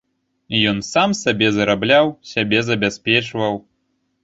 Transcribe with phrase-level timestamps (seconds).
[0.71, 3.63] Ён сам сабе зарабляў, сябе забяспечваў.